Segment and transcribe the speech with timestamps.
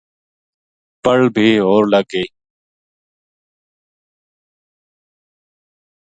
[1.03, 2.27] پل بے ہور لگ گئی